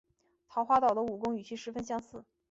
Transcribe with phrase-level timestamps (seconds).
[0.49, 2.25] 桃花岛的武功与其十分相似。